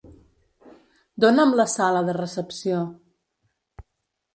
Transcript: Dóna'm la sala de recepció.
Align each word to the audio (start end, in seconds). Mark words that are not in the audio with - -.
Dóna'm 1.25 1.55
la 1.61 1.67
sala 1.75 2.03
de 2.11 2.19
recepció. 2.21 2.85